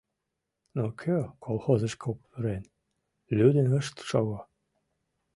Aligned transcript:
Но 0.75 0.85
кӧ 0.99 1.17
колхозышко 1.43 2.09
пурен, 2.21 2.63
лӱдын 3.37 3.69
ышт 3.79 3.95
шого. 4.09 4.39